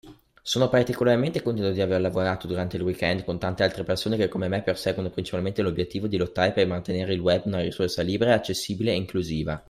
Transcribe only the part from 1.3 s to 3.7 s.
contento di aver lavorato, durante il weekend, con tante